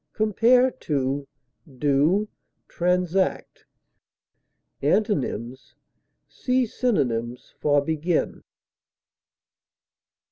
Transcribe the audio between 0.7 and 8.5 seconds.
DO; TRANSACT. Antonyms: See synonyms for BEGIN.